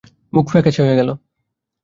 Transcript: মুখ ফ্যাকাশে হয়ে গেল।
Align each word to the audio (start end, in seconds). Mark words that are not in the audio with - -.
মুখ 0.33 0.45
ফ্যাকাশে 0.51 0.81
হয়ে 0.83 0.97
গেল। 0.99 1.09